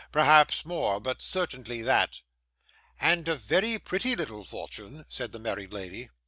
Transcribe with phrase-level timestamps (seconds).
[0.11, 2.23] Perhaps more, but certainly that.'
[2.99, 6.09] 'And a very pretty little fortune,' said the married lady.